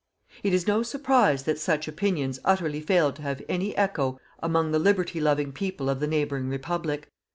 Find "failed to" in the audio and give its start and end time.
2.81-3.21